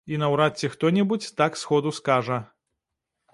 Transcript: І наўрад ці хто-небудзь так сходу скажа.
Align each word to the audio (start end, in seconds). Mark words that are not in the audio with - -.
І 0.13 0.17
наўрад 0.21 0.53
ці 0.61 0.69
хто-небудзь 0.75 1.29
так 1.43 1.59
сходу 1.65 1.93
скажа. 1.99 2.41